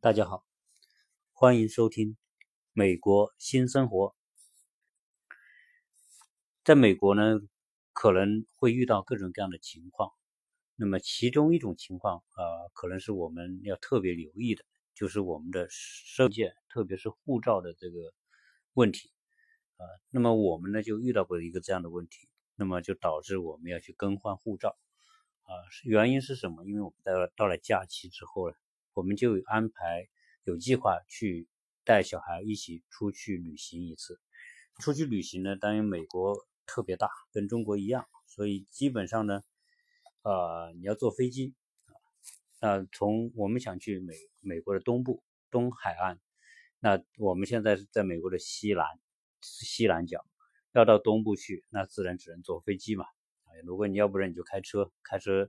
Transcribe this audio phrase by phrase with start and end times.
[0.00, 0.46] 大家好，
[1.32, 2.10] 欢迎收听
[2.72, 4.06] 《美国新生活》。
[6.62, 7.40] 在美国呢，
[7.92, 10.12] 可能会遇到各种各样的情况。
[10.76, 15.66] 那么，其中一种情况啊，可能是我们要特别留意的，就是我们的
[16.14, 18.14] 证件，特别是护照的这个
[18.74, 19.10] 问题
[19.78, 19.82] 啊。
[20.10, 24.78] 那么，我们呢就遇到过一个这样的问题，那么就导致我们要去更换护照
[25.42, 25.50] 啊。
[25.82, 26.64] 原因是什么？
[26.64, 28.56] 因为我们到到了假期之后呢。
[28.98, 30.08] 我们就安排
[30.42, 31.46] 有计划去
[31.84, 34.18] 带小孩一起出去旅行一次。
[34.80, 39.44] 出去旅行呢，当然美国特别大，跟中国一样，所以基本上呢，
[40.22, 41.54] 呃，你要坐飞机
[41.86, 41.94] 啊。
[42.60, 46.18] 那从我们想去美美国的东部东海岸，
[46.80, 48.84] 那我们现在是在美国的西南
[49.42, 50.26] 西南角，
[50.72, 53.04] 要到东部去，那自然只能坐飞机嘛。
[53.44, 55.48] 啊，如果你要不然你就开车，开车。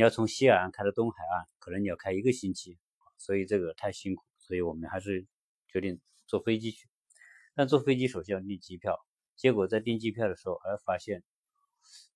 [0.00, 2.78] 你要从西海岸开到东海岸，可能你要开一个星期，
[3.18, 5.26] 所以这个太辛苦，所以我们还是
[5.68, 6.88] 决定坐飞机去。
[7.54, 8.98] 但坐飞机首先要订机票，
[9.36, 11.22] 结果在订机票的时候，还，发现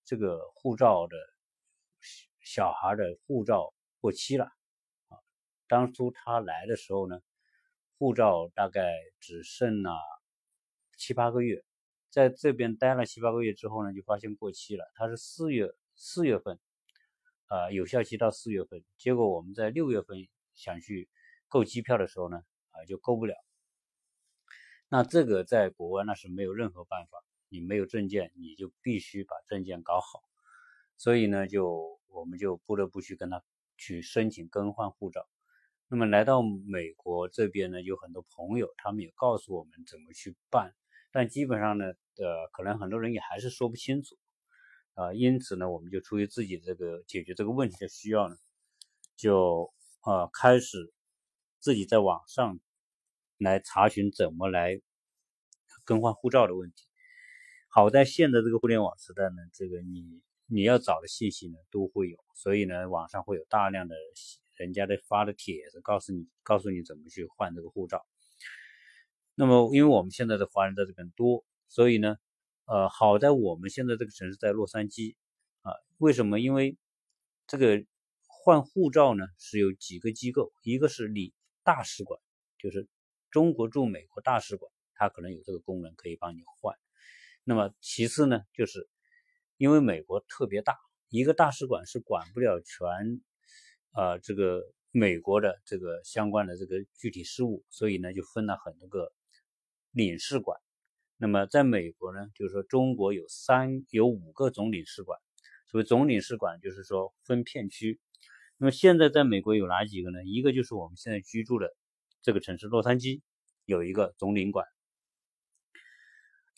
[0.02, 1.14] 这个护照的
[2.41, 4.46] 小孩的护照过期了
[5.08, 5.20] 啊。
[5.69, 7.20] 当初他来的时候呢，
[7.98, 9.92] 护照大概只剩了
[10.96, 11.62] 七八个月，
[12.08, 14.91] 在这边待了七八个月之后呢，就发现过期了。
[14.94, 16.58] 他是四月四月份。
[17.55, 21.08] 啊，有效期到四月份，结果我们在六月份想去
[21.47, 22.38] 购机票的时候呢，
[22.72, 23.36] 啊，就购不了。
[24.88, 30.20] 那这个在国外那是没有任何办法，你没有证件，你就必须把证件搞好。
[30.97, 33.41] 所以呢，就我们就不得不去跟他
[33.77, 35.28] 去申请更换护照。
[35.86, 40.75] 那么来到美国这边呢，有很多朋友，他们也告诉我们怎么去办，
[41.12, 41.84] 但基本上呢，
[42.16, 44.16] 呃，可能很多人也还是说不清楚。
[44.95, 48.37] 啊，因此呢，我们就出于自己这个解决这个问题的需要呢，
[49.17, 50.95] 就啊开始
[51.59, 52.60] 自己在网上
[53.38, 54.81] 来查询怎么来
[55.84, 56.87] 更换护照的问题。
[57.69, 63.97] 好在现在这个互联网时代呢，这个你你要找的信息呢都会有，所以呢，网上会有大量的
[64.54, 68.06] 人家的发的帖子，告诉你告诉你怎么去换这个护照。
[69.34, 72.16] 那么，因为我们现在的华人在这边多，所以呢。
[72.66, 75.16] 呃，好在我们现在这个城市在洛杉矶
[75.60, 76.41] 啊，为什么？
[76.41, 76.78] 因为
[77.47, 77.84] 这个
[78.26, 82.19] 换护照呢是有几个机构，一个是你大使馆，
[82.58, 82.88] 就是
[83.30, 86.74] 中国驻美国大使馆，它可能有这个功能可以帮你换。
[87.44, 88.88] 那么其次呢，就是
[89.58, 90.78] 因为美国特别大，
[91.10, 93.20] 一个大使馆是管不了全
[93.91, 99.12] 啊这个美国的这个相关的这个具体事务，所以呢就分了很多个
[99.91, 100.58] 领事馆。
[101.16, 105.19] 那么在美国呢，就是说中国有三有五个总领事馆，
[105.66, 108.00] 所谓总领事馆就是说分片区。
[108.56, 110.24] 那么现在在美国有哪几个呢？
[110.24, 111.74] 一个就是我们现在居住的
[112.20, 113.20] 这个城市洛杉矶
[113.64, 114.66] 有一个总领馆，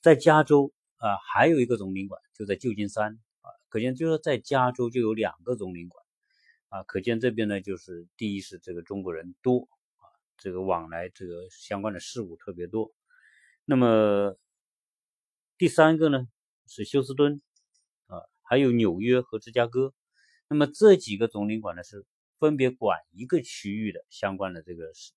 [0.00, 3.12] 在加州啊还有一个总领馆就在旧金山
[3.43, 6.03] 啊，可见就是说在加州就有两个总领馆
[6.71, 9.69] 啊，可见这边呢就是第一是这个中国人多
[9.99, 10.09] 啊，
[10.39, 12.91] 这个往来这个相关的事务特别多，
[13.66, 14.34] 那么。
[15.59, 16.28] 第三个呢
[16.67, 17.41] 是休斯敦，
[18.09, 19.94] 啊，还有纽约和芝加哥。
[20.49, 22.05] 那么这几个总领馆呢是
[22.39, 25.15] 分别管一个区域的相关的这个是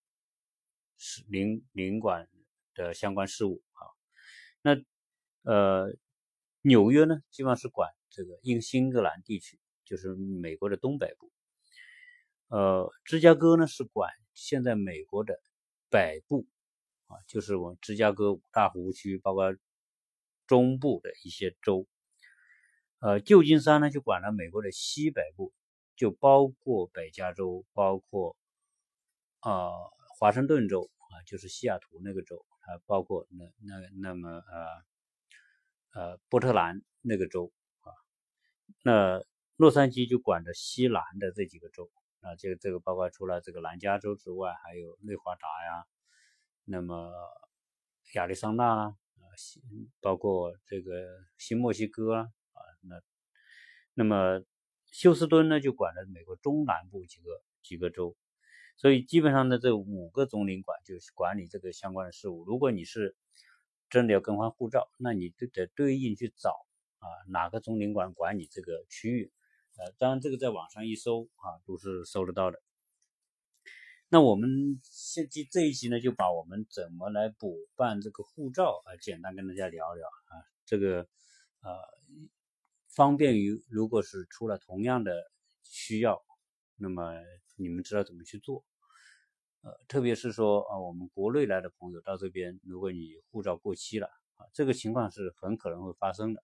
[0.97, 2.29] 是领领馆
[2.73, 3.83] 的相关事务啊。
[4.61, 4.81] 那
[5.41, 5.93] 呃
[6.61, 11.29] 纽约呢基本上是管这个英新英格兰地区，就是美国的东北部。
[12.47, 15.37] 呃，芝加哥呢是管现在美国的
[15.89, 16.47] 北部
[17.07, 19.53] 啊，就是我们芝加哥五大湖区，包括。
[20.49, 21.85] 中部的一些州，
[23.01, 25.53] 呃，旧金山呢就管了美国的西北部，
[25.95, 28.35] 就包括北加州，包括
[29.41, 29.69] 啊
[30.17, 34.41] 华盛顿州啊，就是西雅图那个州，还包括那那那么
[35.93, 37.93] 呃呃波特兰那个州啊，
[38.83, 39.23] 那
[39.55, 41.91] 洛杉矶就管着西南的这几个州
[42.21, 45.85] 啊，这个这个包括除了这个南加州之外，还有内华达呀，
[46.65, 47.13] 那么
[48.15, 48.97] 亚利桑那。
[49.39, 49.63] 新
[50.01, 50.91] 包括这个
[51.37, 52.27] 新墨西哥啊，
[52.81, 53.01] 那
[53.93, 54.43] 那么
[54.91, 58.17] 休斯敦呢就管了美国中南部几个几个州，
[58.75, 62.43] 所以基本上呢这五个总领馆就是管理这个相关的事务。
[62.43, 63.15] 如果你是
[63.89, 66.49] 真的要更换护照，那你就得对应去找
[66.99, 69.31] 啊哪个总领馆管理这个区域，
[69.77, 72.61] 呃，当然这个在网上一搜啊都是搜得到的。
[74.11, 80.33] 那我们现这这一期呢，就把我们怎么来补办这个护照啊，简单跟大家聊聊啊，
[80.65, 81.07] 这个
[81.61, 81.77] 呃，
[82.87, 86.23] 方便于如果是出了同样的需要，
[86.75, 87.13] 那么
[87.55, 88.65] 你们知道怎么去做。
[89.61, 94.07] 呃，特别是说啊，我们国内来的朋友到这边，如果你护照过期了
[94.37, 96.43] 啊，这个情况是很可能会发生的。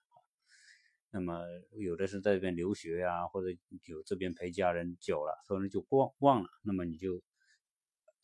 [1.10, 1.42] 那么
[1.80, 3.48] 有的是在这边留学呀，或者
[3.86, 6.50] 有这边陪家人久了，可能就忘忘了。
[6.62, 7.24] 那么你就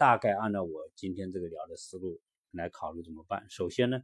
[0.01, 2.19] 大概按照我今天这个聊的思路
[2.49, 3.45] 来考虑怎么办。
[3.51, 4.01] 首先呢，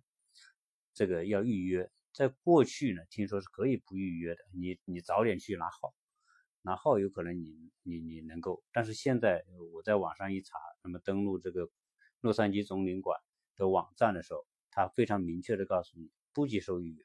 [0.94, 1.90] 这个要预约。
[2.14, 5.96] 在过去呢，听说是可以不预约的，你你早点去拿号，
[6.62, 8.64] 拿号有可能你你你能够。
[8.72, 11.68] 但是现在我在网上一查，那么登录这个
[12.22, 13.20] 洛杉矶总领馆
[13.56, 17.04] 的网站的时候，他非常明确的告诉你不接受预约。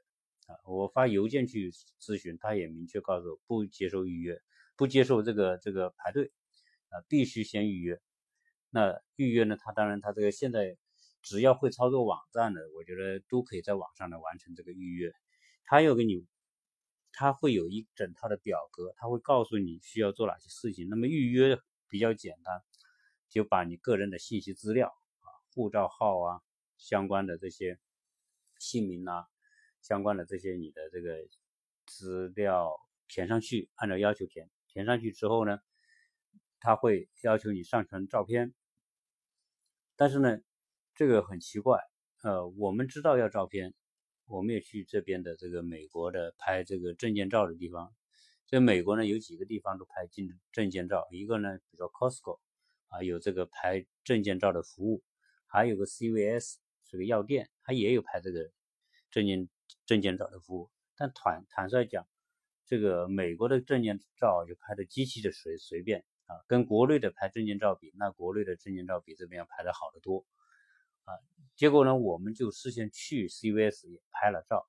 [0.48, 4.38] 啊，我发邮件去咨询，他也明确告诉我不接受预约，
[4.76, 6.30] 不接受这个这个排队，
[6.90, 7.98] 啊，必须先预约。
[8.74, 9.58] 那预约呢？
[9.60, 10.78] 他当然，他这个现在
[11.20, 15.12] 只要会操作网站的，我觉得都可以在网上来完成这个预约。
[15.66, 16.26] 他要给你，
[17.12, 20.88] 他会有一整套的表格，他会告诉你需要做哪些事情。
[20.88, 22.62] 那么预约比较简单，
[23.28, 26.40] 就把你个人的信息资料啊，护照号啊，
[26.78, 27.78] 相关的这些
[28.58, 29.26] 姓名啊。
[29.82, 31.18] 相关的这些你的这个
[31.84, 32.75] 资料
[33.06, 35.58] 填上去，按照要求填，填上去之后呢，
[36.58, 38.54] 他会要求你上传照片。
[39.96, 40.40] 但是呢，
[40.94, 41.80] 这个很奇怪，
[42.22, 43.74] 呃，我们知道要照片，
[44.26, 47.94] 我们也去这边的这个美国的拍这个证件照的地方，
[48.46, 52.40] 在美国呢有几个地方都拍证证件照，一个呢，比如说 Costco
[52.88, 55.02] 啊，有这个拍证件照的服务，
[55.46, 58.50] 还有个 CVS 是个药店，它也有拍这个
[59.10, 59.48] 证件。
[59.84, 62.06] 证件照的服务，但坦坦率讲，
[62.66, 66.04] 这个美国的证件照就拍的极其的随随便
[66.46, 70.25] 跟国内的拍证件照比，那国内的证件照比这边要拍的好得多
[71.05, 71.14] 啊。
[71.56, 74.67] 结果呢，我们就事先去 CVS 也拍了照，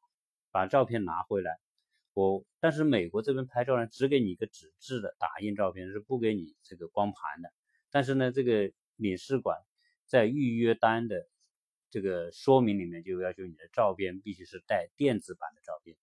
[0.51, 1.59] 把照片拿回来。
[2.13, 7.51] 我但是美国这边拍照呢，只给你一个纸质的打印照片，是不给你这个光盘的。
[7.89, 9.57] 但是呢，这个领事馆
[10.05, 11.27] 在预约单的。
[11.89, 15.95] 这个说明里面就要求你的照片必须是带电子版的照片。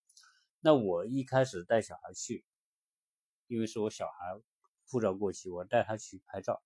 [0.61, 2.45] 那我一开始带小孩去，
[3.49, 4.41] 因为是我小孩
[4.91, 6.61] 护照过期，我带他去拍照，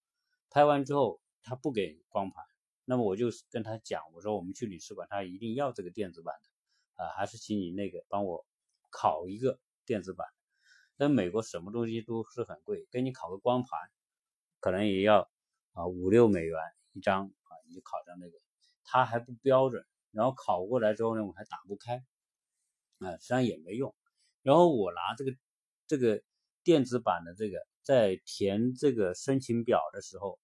[0.49, 2.43] 拍完之后他不给光盘，
[2.87, 8.47] 那么我就跟他讲，我说我们去领事馆，他一定要这个电子版的，啊，还是请你那个帮我
[8.91, 10.27] 考一个电子版。
[10.97, 13.71] 在美国什么东西都是很贵，给你考个光盘，
[14.61, 15.29] 可能也要
[15.73, 16.59] 啊五六美元
[16.93, 18.39] 一张啊，你就拷张那个。
[18.85, 22.05] 它还不标准，然后考过来之后呢，我还打不开，
[22.99, 23.95] 啊，实际上也没用。
[24.43, 25.35] 然后我拿这个
[25.87, 26.23] 这个
[26.65, 30.41] 电子版的这个在填这个申请表的时候，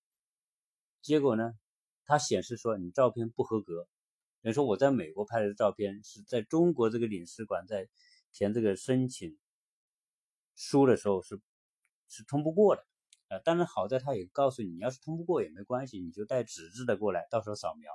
[1.03, 1.55] 结果呢，
[2.05, 3.89] 它显示说你照片不合格。
[4.43, 7.89] 等于说我在美国拍的照片是在中国这个领事馆在
[8.33, 9.37] 填这个申请
[10.57, 11.41] 书的时候是
[12.09, 12.87] 是通不过的。
[13.29, 17.93] 呃，当然好在他也告诉你，你要是通不过也没关系，你就带纸质的过来，到时候扫描。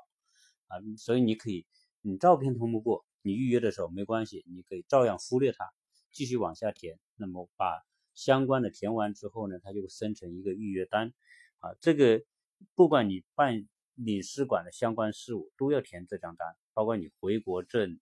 [0.68, 1.68] 啊，所以你可以，
[2.02, 5.70] 你照片通不过，你预约的时候没关系，你可以照样忽略它，
[6.12, 7.00] 继续往下填。
[7.16, 7.84] 那么把
[8.16, 11.14] 相关的填完之后呢，它就会生成一个预约单。
[11.60, 12.24] 啊，这个
[12.74, 18.00] 不管你办领事馆的相关事务，都要填这张单，包括你回国证，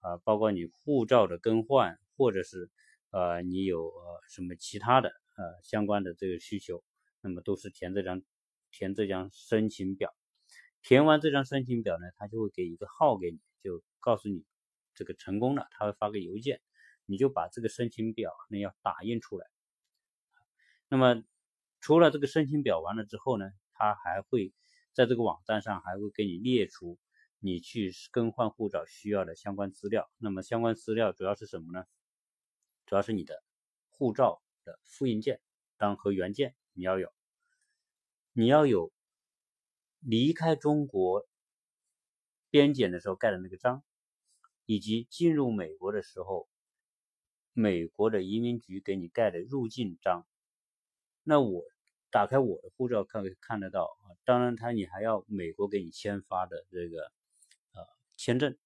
[0.00, 2.70] 啊，包括你护照的更换，或者是
[3.10, 6.82] 呃你有呃什么其他的呃相关的这个需求，
[7.20, 8.22] 那么都是填这张
[8.70, 10.14] 填这张申请表。
[10.82, 14.44] 填完这张申请表呢，他就会给一个号给你，就告诉你
[14.94, 16.60] 这个成功了，他会发个邮件，
[17.06, 19.46] 你就把这个申请表呢要打印出来。
[20.88, 21.22] 那么
[21.80, 24.52] 除了这个申请表完了之后呢，他还会
[24.92, 26.98] 在这个网站上还会给你列出
[27.38, 30.10] 你去更换护照需要的相关资料。
[30.18, 31.84] 那么相关资料主要是什么呢？
[32.86, 33.42] 主要是你的
[33.88, 35.40] 护照的复印件
[35.76, 37.12] 当和原件你要有，
[38.32, 38.92] 你要有。
[39.98, 41.26] 离开中国
[42.48, 43.82] 边检的时候盖的那个章，
[44.64, 46.48] 以及进入美国的时候，
[47.52, 50.24] 美国的移民局给你盖的入境章。
[51.28, 51.64] 那我
[52.10, 57.02] 打开我的护照看看得到啊，当然他你还要美国给你签发的这个
[57.72, 57.84] 呃
[58.16, 58.56] 签证，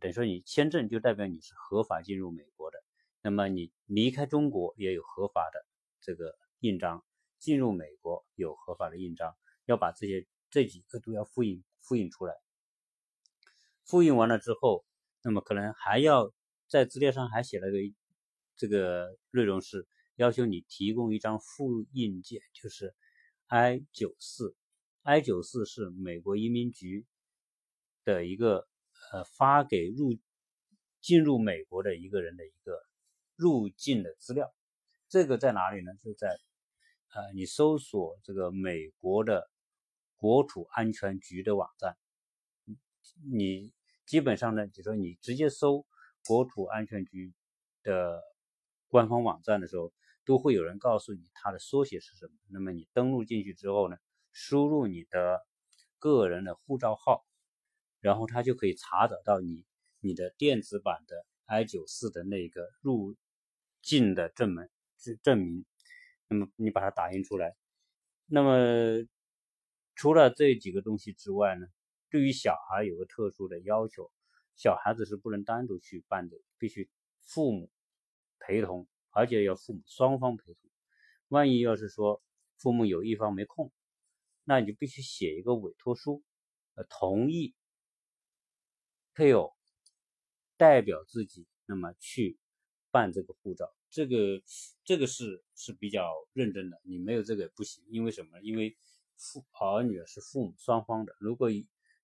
[0.00, 2.78] 等于说你签证就代表你是合法进入美国的。
[3.22, 5.66] 那么你离开中国也有合法的
[6.00, 7.04] 这个印章，
[7.38, 9.36] 进入美国有合法的印章，
[9.66, 10.26] 要把这些。
[10.50, 12.34] 这几个都要复印复印出来，
[13.84, 14.82] 复印完了之后，
[15.22, 16.32] 那么可能还要
[16.68, 17.76] 在资料上还写了个
[18.56, 19.86] 这个内容是
[20.18, 22.94] 要求你提供一张复印件，就是
[23.46, 24.54] I 九四
[25.02, 27.06] ，I 九四是美国移民局
[28.04, 28.68] 的一个
[29.12, 30.18] 呃发给入
[31.00, 32.78] 进入美国的一个人的一个
[33.34, 34.54] 入境的资料，
[35.08, 35.92] 这个在哪里呢？
[36.02, 36.28] 就在
[37.14, 39.50] 呃你搜索这个美国的。
[40.20, 41.96] 国土安全局的网站，
[43.30, 43.72] 你
[44.04, 45.86] 基本上呢，就说你直接搜
[46.26, 47.32] 国土安全局
[47.84, 48.20] 的
[48.88, 49.92] 官方网站的时候，
[50.28, 52.34] 都会有人告诉你它的缩写是什么。
[52.50, 53.96] 那么你登录进去之后呢，
[54.30, 55.40] 输入你的
[55.98, 57.24] 个人的护照号，
[58.00, 59.64] 然后它就可以查找到你
[60.00, 63.16] 你的电子版的 I 九四的那个入
[63.80, 64.68] 境的证明
[65.22, 65.64] 证明。
[66.28, 67.56] 那么你把它打印出来。
[68.26, 69.08] 那么
[69.94, 71.66] 除了这几个东西之外呢，
[72.10, 74.12] 对于小孩有个特殊的要求，
[74.56, 76.90] 小孩子是不能单独去办的，必须
[77.22, 77.70] 父母
[78.38, 78.86] 陪同，
[79.18, 80.70] 而且要父母双方陪同。
[81.26, 82.22] 万一要是说
[82.56, 83.72] 父母有一方没空，
[84.44, 86.22] 那你就必须写一个委托书，
[86.74, 87.52] 呃，同意
[89.14, 89.56] 配偶
[90.56, 92.38] 代表自己，那么去
[92.92, 93.74] 办这个护照。
[93.90, 94.40] 这个
[94.84, 98.40] 这个是是比较认真的，你没有这个不行，因为什么？
[98.42, 98.76] 因为
[99.16, 101.48] 父儿女是父母双方的，如果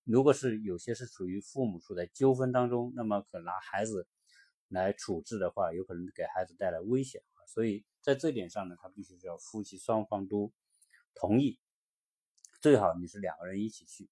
[0.03, 4.07] 如果是有些是属于父母处在纠纷当中，那么可拿孩子
[4.67, 7.21] 来处置的话，有可能给孩子带来危险。
[7.47, 10.51] 所以在这点上呢，他必须是要夫妻双方都
[11.13, 11.59] 同意，
[12.61, 14.09] 最好你是两个人一起去。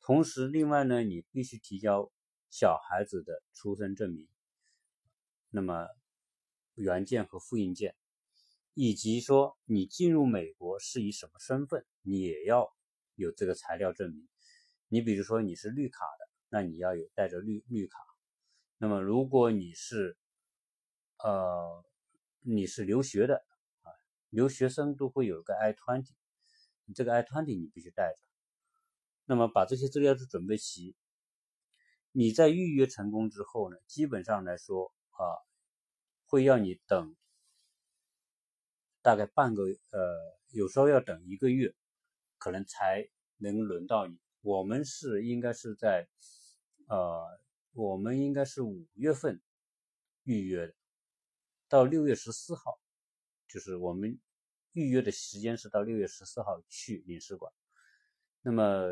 [0.00, 2.10] 同时，另外呢，你必须提交
[2.50, 4.28] 小孩子的出生证明，
[5.50, 5.86] 那么。
[6.80, 7.96] 原件和复印件，
[8.72, 12.72] 以及说你进入美国是以什么身份，你也要
[13.16, 14.28] 有这个材料证明。
[14.86, 17.98] 你比如说你是绿卡的，那你要有带着绿绿卡。
[18.78, 20.16] 那么如果你是
[21.18, 21.84] 呃
[22.40, 23.44] 你是留学的
[23.82, 23.92] 啊，
[24.30, 26.06] 留学生都会有一个 I-20，
[26.94, 28.18] 这个 i twenty 你必须带着。
[29.26, 30.96] 那么把这些资料都准备齐，
[32.12, 35.46] 你在预约成功之后呢，基本上来说啊。
[36.30, 37.16] 会要你等
[39.00, 41.74] 大概半个呃，有时候要等一个月，
[42.36, 43.08] 可能才
[43.38, 44.20] 能轮到你。
[44.42, 46.06] 我们是应该是在
[46.86, 47.24] 呃，
[47.78, 49.40] 我们应该是五月份
[50.24, 50.74] 预约的，
[51.68, 52.80] 到六月十四号，
[53.48, 54.18] 就是我们
[54.72, 57.52] 预约的时间是到六月十四号去领事馆。
[58.42, 58.88] 那么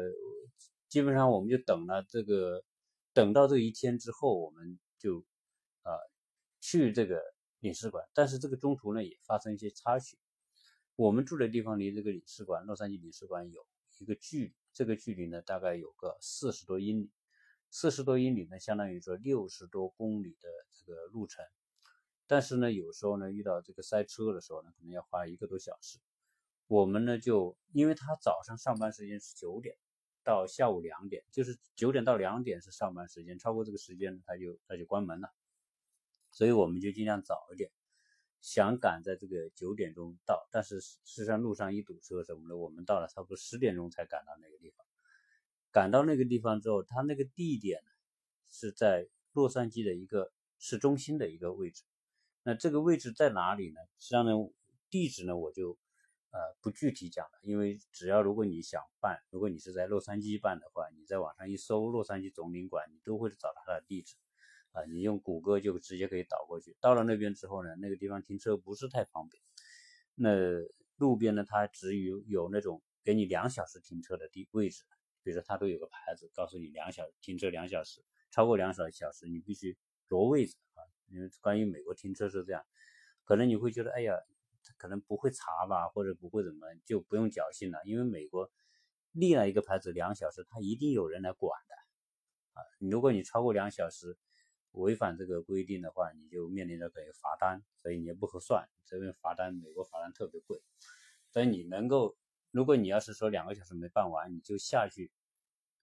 [0.88, 2.64] 基本上我们就等了这个，
[3.12, 5.24] 等到这一天之后，我们就
[5.82, 5.92] 啊。
[6.58, 7.22] 去这个
[7.60, 10.18] 领事馆，但是这个中途呢也发生一些插曲。
[10.96, 13.64] 我们住的地方离这个领事馆，洛杉矶领事馆有
[13.98, 17.10] 一个距离，这个距离呢大概有个四十多英里，
[17.78, 21.44] 四十多英里呢相当于说六十多公里的这个路程。
[22.26, 25.98] 但是呢有时候呢遇到这个塞车的时候呢，可能要花一个多小时。
[26.68, 29.76] 我们呢就因为他早上上班时间是九点
[30.24, 35.28] 到下午两点，就是九点到两点是上班时间，超过这个时间他就他就关门了。
[36.30, 37.70] 所以我们就尽量早一点，
[38.40, 44.55] 想赶在这个九点钟到，但是事实上路上一堵车什么的，我们到了差不多十点钟才赶到那个。
[45.76, 47.82] 赶到那个地方之后，它那个地点
[48.50, 51.82] 是在洛杉矶的一个市中心的一个位置。
[52.44, 53.80] 那这个位置在哪里呢？
[53.98, 54.32] 实际上呢，
[54.88, 55.76] 地址呢我就
[56.30, 64.14] 呃不具体讲了，因为只要如果你想办，如果你是在洛杉矶办的话，你在网上一搜洛杉矶总领馆，你都会找到它的地址。
[64.70, 66.74] 啊，你用谷歌就直接可以导过去。
[66.80, 69.42] 到了那边之后呢，那个地方停车不是太方便。
[70.14, 70.30] 那
[70.96, 74.84] 路边呢，它只有有那种给你两小时停车的地位置，
[75.26, 79.76] 比如说它都有个牌子告诉你两小停车两小时，超过两小小时你必须
[80.08, 80.86] 挪位置啊。
[81.08, 82.64] 因为关于美国停车是这样，
[83.24, 84.14] 可能你会觉得哎呀，
[84.76, 87.80] 可能不会查吧，或者不会怎么，就不用侥幸了。
[87.84, 88.48] 因为美国
[89.10, 91.74] 立了一个牌子两小时，它一定有人来管的
[92.60, 92.62] 啊。
[92.78, 94.16] 如果你超过两小时，
[94.70, 98.68] 违反这个规定的话，你就面临着给罚单，所以你也不合算。
[98.84, 100.62] 这边罚单，美国罚单特别贵。
[101.32, 102.16] 等你能够，
[102.50, 105.10] 如果你要是说两个小时没办完，你就下去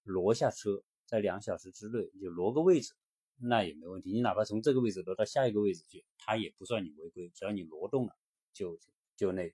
[0.04, 2.94] 挪下车，在两小时之内你就挪个位置，
[3.38, 4.12] 那也没问题。
[4.12, 8.14] 你哪怕从这个位置挪到下一个位置去，他也不算你违规，只要你挪动了，
[8.54, 8.80] 就
[9.16, 9.48] 就那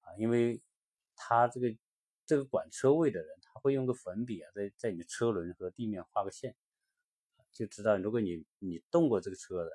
[0.00, 0.60] 啊，因为
[1.14, 1.76] 他这个
[2.24, 6.54] 这个管车位的人，他会用个粉笔啊，在在你的车轮和地面画个线。
[7.52, 9.70] 就知道，如果你你动过这个车的，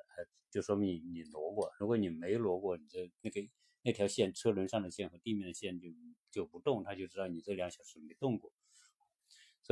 [0.50, 3.40] 就说明你你挪过；如果你没挪过，你这那个
[3.82, 5.88] 那条线，车轮上的线和地面的线就
[6.30, 8.52] 就不动，他就知道你这两小时没动过。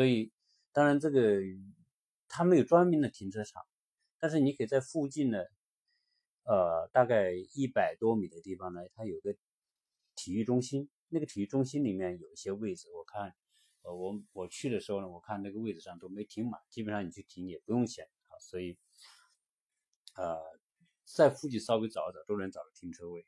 [0.01, 0.33] 所以，
[0.73, 1.43] 当然这个
[2.27, 3.63] 它没有专门的停车场，
[4.19, 5.45] 但是你可以在附近呢，
[6.45, 9.37] 呃，大概一百多米的地方呢，它有个
[10.15, 13.35] 体育中心，那个体育中心里面有一些位置，我看。
[13.83, 18.79] 呃，我我去的时候呢，我看那个位置上都没停满，基本上你去停也不用钱啊，所以，
[20.17, 20.41] 呃，
[21.05, 23.27] 在附近稍微找一找都能找到停车位。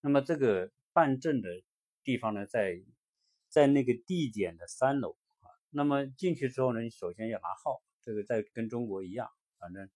[0.00, 1.62] 那么这个办证的
[2.02, 2.82] 地方呢，在
[3.50, 5.18] 在那个地点的三楼。
[5.72, 9.88] 那么进去之后呢，你首先要拿号，这个在跟中国一样，反正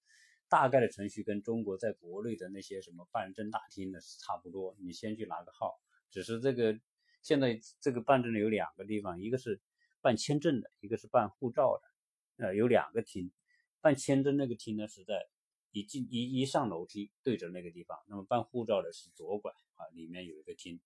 [0.49, 4.77] 大概的程序跟中国在国内的那些什么办证大厅的是差不多。
[4.79, 6.79] 你先去拿个号，只是这个
[7.23, 9.61] 现在这个办证的有两个地方，一个是
[10.01, 13.33] 办签证的，一个是办护照的，呃，有两个厅。
[13.81, 15.27] 办签证那个厅呢是在
[15.73, 20.81] 一进一一上楼梯对着那个地方，那么办护照的是左拐啊，里面有一个厅，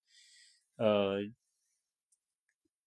[0.76, 1.30] 呃。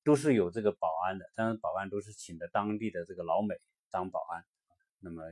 [0.04, 3.56] 都是有这个保安的，当然保安都是请的当地的这个老美
[3.92, 4.44] 当保安，
[5.00, 5.24] 那么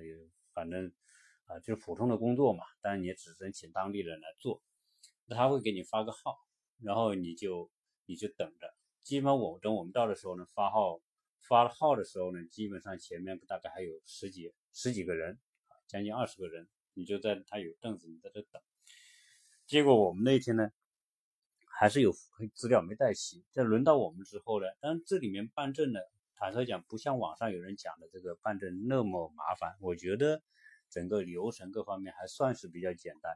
[0.53, 0.93] 反正
[1.45, 4.61] 啊就是普通的工作嘛，当然你也只能请当地人来做，
[5.27, 6.37] 他会给你发个号，
[6.83, 7.71] 然后你就
[8.05, 11.01] 你就等着，基本我等我们到的时候呢，发号
[11.47, 15.39] 发了号的时候呢，基本上前面大概还有十几十几个人
[15.87, 18.61] 将近二十个人，你就在他有凳子你在这等，
[19.65, 20.71] 结果我们那天呢。
[21.79, 22.11] 还是有
[22.53, 26.01] 资料没带齐，在轮到我们之后呢，但是这里面办证呢，
[26.35, 29.77] 坦率讲不像网上有人讲的这个办证那么麻烦。
[29.79, 30.41] 我觉得
[30.89, 33.33] 整个流程各方面还算是比较简单。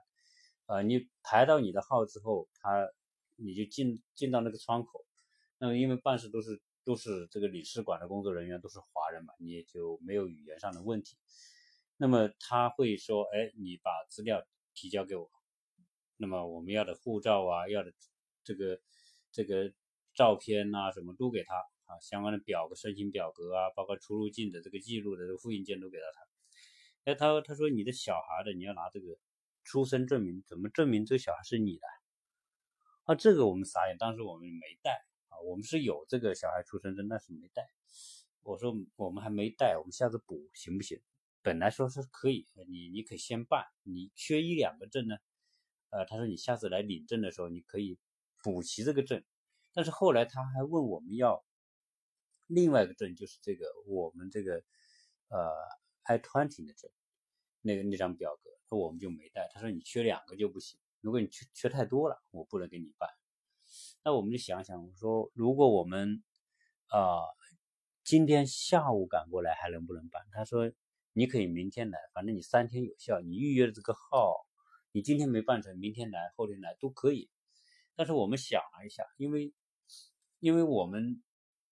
[0.66, 2.86] 呃，你排到你的号之后，他
[3.38, 5.06] 你就进进到那个窗口。
[5.58, 11.16] 那么因为办事都是都是这个领事馆的工作人员都是华人嘛，你也就没有语言上的问题。
[11.96, 15.32] 那么他会说，哎，你把资料提交给我。
[16.18, 17.94] 那么我们要的护照啊，要的。
[18.44, 18.80] 这个
[19.32, 19.74] 这个
[20.14, 26.22] 照片呐，什么都给他啊，相关的表格、申请表格啊，包括出入境的这个记录的这个复印件都给到他。
[27.06, 29.18] 哎，他他说你的小孩的，你要拿这个
[29.64, 31.88] 出生证明，怎么证明这个小孩是你的？
[33.06, 37.68] 啊，这个我们傻眼，当时我们没带啊，我们是有这个小孩出生证，但是没带。
[38.44, 41.02] 我说我们还没带，我们下次补行不行？
[41.42, 45.18] 本来说是可以，你你可以先办，你缺一两个证呢，
[45.90, 48.00] 呃，他说你下次来领证的时候，你可以。
[48.44, 49.24] 补齐这个证，
[49.74, 51.44] 但是后来他还问我们要
[52.46, 54.62] 另外一个证，就是这个我们这个
[55.30, 55.50] 呃
[56.04, 56.92] i twenty 的证，
[57.62, 59.50] 那个那张表格，那我们就没带。
[59.54, 63.10] 他说你缺两个就不行，如果你缺缺太多了，我不能给你办。
[64.04, 66.22] 那我们就想想，我说如果我们
[66.88, 67.24] 啊
[68.04, 70.22] 今天下午赶过来还能不能办？
[70.34, 70.70] 他说
[71.14, 74.46] 你可以明天来，反正你三天有效，你预约的这个号，
[74.92, 77.30] 你今天没办成，明天来后天来都可以。
[77.96, 79.54] 但是我们想了一下，因为，
[80.40, 81.22] 因为我们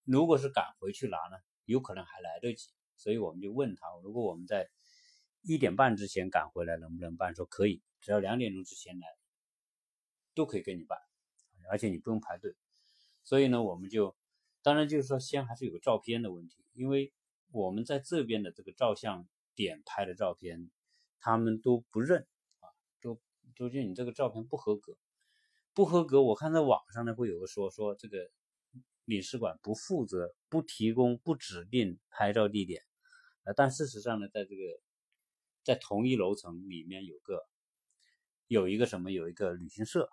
[0.03, 4.69] 如果是赶回去拿呢，有可能还来得及，所以我们就问他，如果我们在
[5.41, 7.33] 一点半之前赶回来，能不能办？
[7.33, 9.07] 说可以，只要两点钟之前来，
[10.35, 10.99] 都可以给你办，
[11.69, 12.55] 而且你不用排队。
[13.23, 14.15] 所以呢，我们就，
[14.61, 17.11] 当然就是说，先还是有个照片的问题，因为
[17.51, 20.69] 我们在这边的这个照相点拍的照片，
[21.19, 22.27] 他们都不认
[22.59, 22.69] 啊，
[23.01, 23.19] 都
[23.55, 24.95] 都觉得你这个照片不合格。
[25.73, 28.29] 不合格，我看在网上呢会有个说说这个
[29.05, 32.83] 领事馆不负责、不提供、不指定拍照地点，
[33.45, 34.61] 呃，但事实上呢，在这个
[35.63, 37.47] 在同一楼层里面有个
[38.47, 40.09] 有一个什么有一个旅行社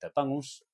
[0.00, 0.64] 的办公室，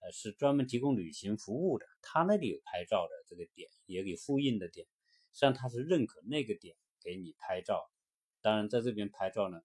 [0.00, 4.86] 呃，是专门提供旅行服务的，他那里有拍照的这个点，也给复印的点，
[5.32, 7.88] 实际上他是认可那个点给你拍照，
[8.40, 9.60] 当然在这边拍照呢。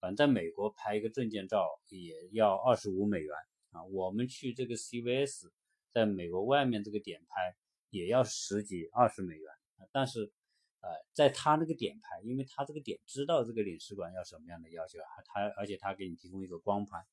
[0.00, 3.34] 反正在美国拍一个证件照也要二十五美元
[3.72, 5.50] 啊，我们去这个 CVS，
[5.90, 7.56] 在美国外面这个点拍
[7.90, 9.86] 也要十几二十美元啊。
[9.90, 10.32] 但是，
[10.80, 17.04] 呃，在他那个点拍，因为他这个点知道这个领事馆要什么样的要求，他而且他给你提供一个光盘，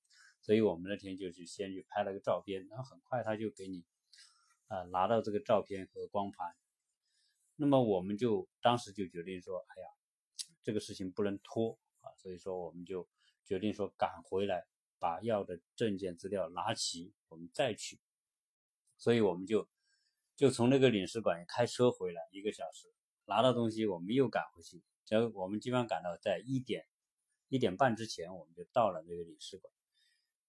[0.41, 3.83] 所以我们那天就去先去拍了个照片，然后很快他就给你
[4.67, 6.55] 啊拿到这个照片和光盘。
[7.55, 9.87] 那么我们就当时就决定说，哎呀，
[10.61, 11.79] 这个事情不能拖。
[12.15, 13.07] 所以说，我们就
[13.43, 14.65] 决定说赶回来，
[14.99, 17.99] 把要的证件资料拿齐，我们再去。
[18.97, 19.67] 所以我们就
[20.35, 22.93] 就从那个领事馆开车回来一个小时，
[23.25, 24.83] 拿到东西，我们又赶回去。
[25.03, 26.85] 就我们基本上赶到在一点
[27.49, 29.71] 一点半之前，我们就到了那个领事馆。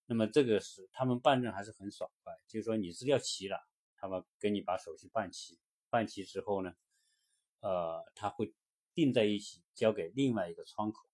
[0.07, 3.59] 那么这个是他们办证还是很爽快，就是说你资料齐了，
[3.97, 5.59] 他们给你把手续办齐。
[5.91, 6.75] 办齐之后呢，
[7.61, 8.55] 呃，他会
[8.95, 11.09] 定在一起交给另外一个窗口。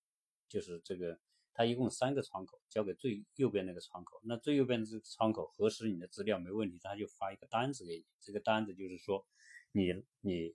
[0.53, 1.19] 就是这个，
[1.55, 4.21] 它一共三个窗口，交给最右边那个窗口。
[4.25, 8.05] 那最右边的这个窗口核实你的资料没问题，他就发一个单子给你。
[8.21, 9.27] 这个单子就是说，
[9.73, 10.55] 你你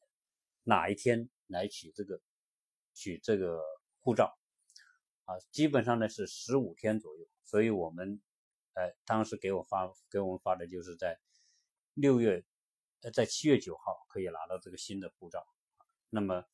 [0.66, 2.22] 哪一天来取这个
[2.94, 3.60] 取这个
[4.02, 4.38] 护照
[5.26, 5.34] 啊？
[5.50, 7.28] 基本上呢是十五天左右。
[7.44, 8.22] 所以我们
[8.76, 11.20] 呃当时给我发给我们发的就是在
[11.96, 12.46] 六月
[13.02, 15.44] 呃在七月九号可以拿到这个新的护照。
[16.12, 16.46] 那么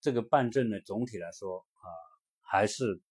[0.00, 2.15] 这个办证呢，总体来说啊。
[2.46, 3.02] 还是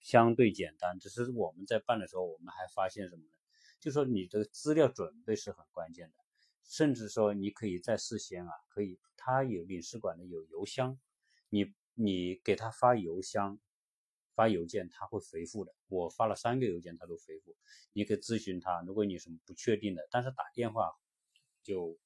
[0.00, 3.32] 相对简单，只是我们在办的时候，我们还发现什么呢？
[3.80, 6.14] 就说你的资料准备是很关键的。
[6.64, 10.98] 甚至说你可以在事先啊，可以他有领事馆的有邮箱，
[11.48, 13.58] 你你给他发邮箱。
[14.34, 17.54] 发邮件他会回复的，我发了三个邮件他都回复。
[17.92, 20.90] 你可以咨询他，如果你什么不确定的，但是打电话
[21.62, 21.98] 就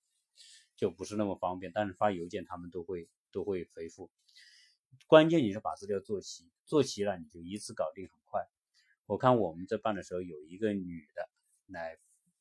[0.75, 1.70] 就不是那么方便。
[1.72, 4.11] 但是发邮件他们都会都会回复。
[5.07, 8.49] 关键你是把资料做齐，做齐了你就一次搞定很快。
[9.07, 11.29] 我看我们这办的时候有一个女的
[11.67, 11.99] 来，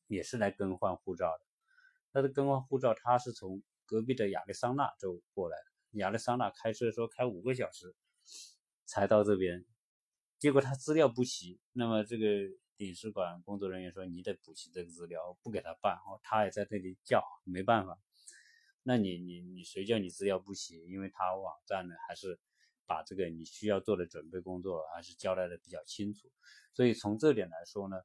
[0.08, 1.44] 也是来更换护照的。
[2.12, 7.94] 她的更换护照，她是从隔壁的亚利桑那州过来的，亚利桑那开车说开五个小时
[8.84, 9.64] 才到这边。
[10.38, 12.26] 结果他资料不齐，那么这个
[12.76, 17.98] 领事馆工作人员说你得补齐这个资料，不给他办，哦，他也在这里叫，没办法。
[18.88, 20.76] 那你你你谁叫你资料不齐？
[20.86, 22.38] 因为他网站呢还是
[22.86, 26.30] 把这个你需要做的准备工作还是交代的比较清楚。
[26.72, 27.96] 所以从这点来说呢，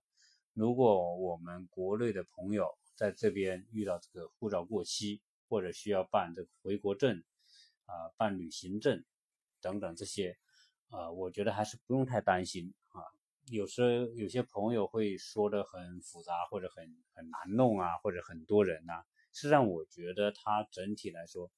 [0.54, 7.24] 如果我们国内的朋友在这边遇到这个护照过期，或者需要办这个回国证
[7.86, 9.06] 啊、办旅行证
[9.62, 10.36] 等等这些。
[10.90, 13.06] 啊，我觉得还是不用太担心啊。
[13.52, 19.04] 有时有些朋友会说的很复杂，或者很很难弄啊，或者很多人呐。
[19.34, 21.52] 实际上，我觉得它整体来说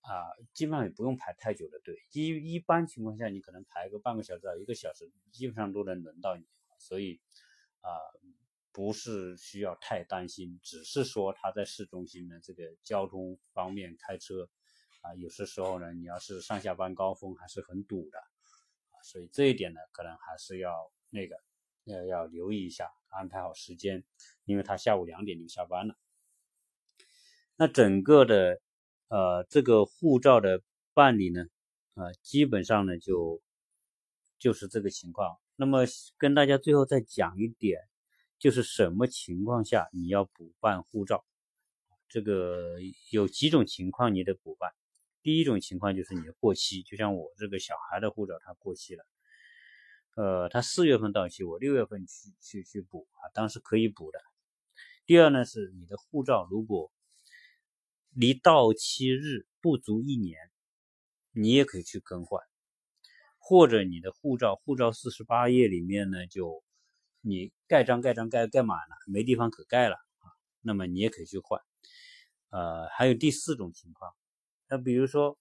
[0.00, 1.96] 啊，基本上也不用排太久的队。
[2.12, 6.46] 一一般情况下，你可能排个半个小时到一个小时，基本上都能轮到你。
[6.78, 7.20] 所以
[7.80, 7.90] 啊，
[8.72, 14.48] 不是需要太担心，只是说他在市中心的这个交通方面开车。
[15.00, 18.18] 啊，有些时候呢，你要是上下班高峰还是很堵的，
[19.04, 21.40] 所以这一点呢，可能还是要那个
[21.84, 24.02] 要要留意一下，安排好时间，
[24.44, 25.96] 因为他下午两点就下班了。
[27.60, 28.60] 那整个的
[29.08, 30.62] 呃这个护照的
[30.94, 31.44] 办理呢，
[31.94, 33.42] 啊，基本上呢就
[34.38, 35.36] 就是这个情况。
[35.56, 35.80] 那么
[36.16, 37.80] 跟大家最后再讲一点，
[38.38, 41.24] 就是什么情况下你要补办护照？
[42.08, 42.76] 这个
[43.10, 44.70] 有几种情况你得补办。
[45.20, 49.04] 第一种情况就是你的过期，就像我这个小孩的护照，它过期了，
[50.14, 54.20] 呃，他四月份到期，我六月份去去去补啊，当时可以补的。
[55.06, 56.92] 第二呢，是你的护照如果
[58.10, 60.38] 离到期日不足一年，
[61.32, 62.42] 你也可以去更换，
[63.38, 66.62] 或者你的护照护照四十八页里面呢，就
[67.20, 70.26] 你盖章盖章盖盖满了，没地方可盖了啊，
[70.60, 71.60] 那么你也可以去换。
[72.50, 74.10] 呃，还有第四种情况。
[74.68, 75.38] 那比如说，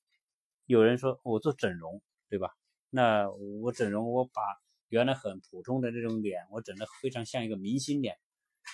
[0.66, 2.50] 有人说我做整容，对吧？
[2.90, 4.42] 那我整容，我把
[4.90, 8.18] 原来很普通的这种脸，我整的非常像一个明星脸，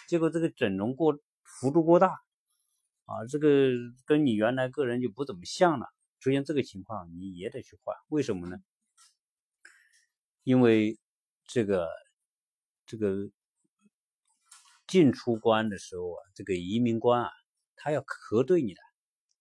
[0.08, 2.20] 结果这个整容过幅度过大，
[3.06, 3.72] 啊，这个
[4.06, 5.88] 跟你原来个人就不怎么像了。
[6.20, 8.58] 出现这个情况，你也得去换，为什么呢？
[10.44, 10.98] 因为
[11.46, 11.90] 这个
[12.86, 13.30] 这个
[14.88, 17.30] 进出关的时候啊，这个移民官啊，
[17.76, 18.80] 他要核对你的。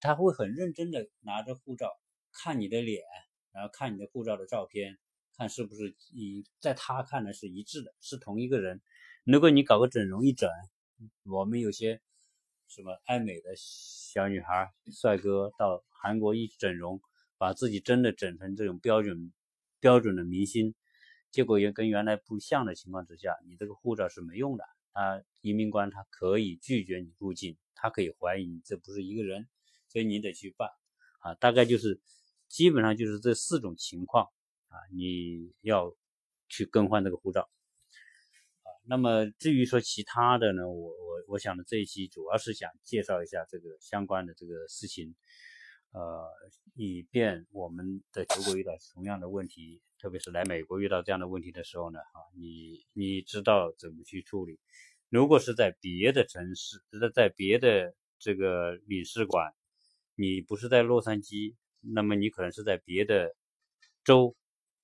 [0.00, 1.88] 他会很认真的拿着护照
[2.32, 3.04] 看你的脸，
[3.52, 4.98] 然后看你的护照的照片，
[5.36, 8.82] 看是不是一在他看来是一致的，是同一个人。
[9.22, 10.50] 如果你搞个整容一整，
[11.22, 12.02] 我们有些
[12.74, 17.02] 什么爱美的小女孩、帅哥到韩国一整容，
[17.36, 19.30] 把自己真的整成这种标准
[19.78, 20.74] 标准的明星，
[21.30, 24.64] 结果也跟原来不像的情况之下，你这个护照是没用的。
[24.94, 29.46] 他移民官他可以拒绝你入境，他可以怀疑你这不是一个人。
[29.88, 30.70] 所以你得去办
[31.20, 32.00] 啊，大概就是
[32.48, 34.24] 基本上就是这四种情况
[34.68, 35.94] 啊，你要
[36.48, 37.50] 去更换这个护照。
[38.84, 45.14] 那么至于说其他的呢，我我我想呢这一期主要是想介绍一下这个相关的这个事情，
[45.92, 46.28] 呃，
[46.74, 54.58] 以便我们的球国遇到同样的问题，特别是来美国遇到这样的问题的时候呢，啊，你你知道怎么去处理。
[55.08, 59.52] 如果是在别的城市，是在别的这个领事馆。
[60.14, 63.34] 你不是在洛杉矶，那么你可能是在别的
[64.04, 64.36] 州，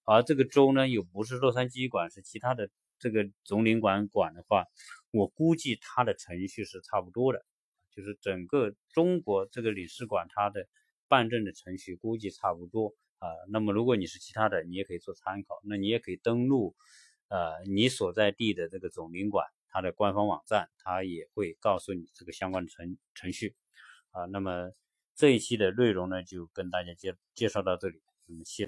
[0.05, 4.65] 而这个州呢又不是洛杉矶管，是其他的这个总领馆管的话，
[5.11, 7.45] 我估计它的程序是差不多的，
[7.91, 10.67] 就是整个中国这个领事馆它的
[11.09, 13.29] 办证的程序估计差不多啊。
[13.51, 16.77] 那么如果你是其他的，你也可以做参考，那你也可以登录
[17.29, 23.55] 呃你所在地的这个总领馆它的官方网站，它也会告诉你这个相关的程程序
[24.11, 24.25] 啊。
[24.27, 24.73] 那么。
[25.21, 28.67] 这一期的内容呢，就跟大家介介绍到这里，嗯，谢。